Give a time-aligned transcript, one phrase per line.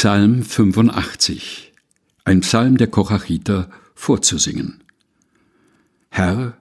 [0.00, 1.72] Psalm 85
[2.22, 4.84] Ein Psalm der Kochachiter vorzusingen.
[6.08, 6.56] Herr,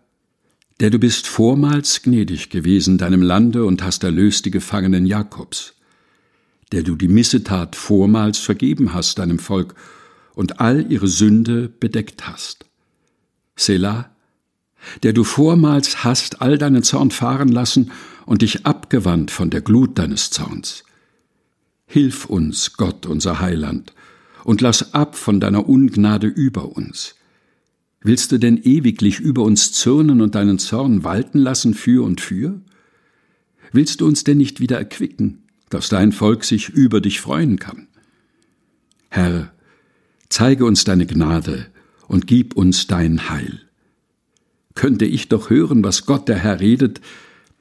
[0.80, 5.76] der du bist vormals gnädig gewesen deinem Lande und hast erlöst die Gefangenen Jakobs,
[6.72, 9.76] der du die Missetat vormals vergeben hast deinem Volk
[10.34, 12.66] und all ihre Sünde bedeckt hast.
[13.56, 14.10] Selah,
[15.04, 17.92] der du vormals hast all deinen Zorn fahren lassen
[18.26, 20.86] und dich abgewandt von der Glut deines Zorns.
[21.88, 23.94] Hilf uns, Gott, unser Heiland,
[24.44, 27.16] und lass ab von deiner Ungnade über uns.
[28.02, 32.62] Willst du denn ewiglich über uns zürnen und deinen Zorn walten lassen für und für?
[33.72, 37.88] Willst du uns denn nicht wieder erquicken, dass dein Volk sich über dich freuen kann?
[39.10, 39.52] Herr,
[40.30, 41.68] zeige uns deine Gnade
[42.08, 43.62] und gib uns dein Heil.
[44.76, 47.02] Könnte ich doch hören, was Gott der Herr redet,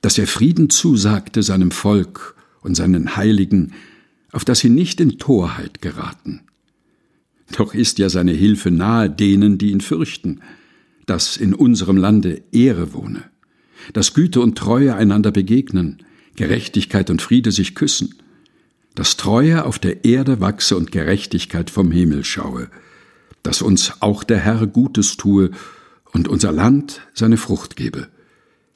[0.00, 3.72] dass er Frieden zusagte seinem Volk und seinen Heiligen,
[4.36, 6.42] auf dass sie nicht in Torheit geraten.
[7.56, 10.42] Doch ist ja seine Hilfe nahe denen, die ihn fürchten,
[11.06, 13.24] dass in unserem Lande Ehre wohne,
[13.94, 16.02] dass Güte und Treue einander begegnen,
[16.36, 18.14] Gerechtigkeit und Friede sich küssen,
[18.94, 22.68] dass Treue auf der Erde wachse und Gerechtigkeit vom Himmel schaue,
[23.42, 25.50] dass uns auch der Herr Gutes tue
[26.12, 28.08] und unser Land seine Frucht gebe,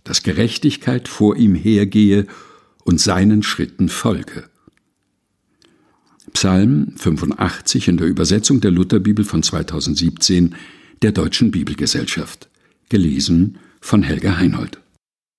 [0.05, 2.27] dass Gerechtigkeit vor ihm hergehe
[2.85, 4.50] und seinen Schritten folge.
[6.41, 10.55] Psalm 85 in der Übersetzung der Lutherbibel von 2017
[11.03, 12.49] der Deutschen Bibelgesellschaft.
[12.89, 14.80] Gelesen von Helga Heinold.